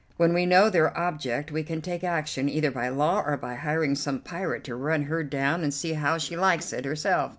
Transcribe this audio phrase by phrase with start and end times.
[0.17, 3.93] When we know their object we can take action, either by law, or by hiring
[3.93, 7.29] some pirate to run her down and see how she likes it herself.